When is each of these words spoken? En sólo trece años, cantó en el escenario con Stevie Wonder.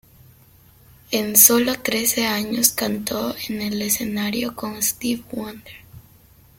En 1.11 1.35
sólo 1.37 1.75
trece 1.79 2.25
años, 2.25 2.69
cantó 2.71 3.35
en 3.49 3.61
el 3.61 3.79
escenario 3.83 4.55
con 4.55 4.81
Stevie 4.81 5.23
Wonder. 5.31 5.73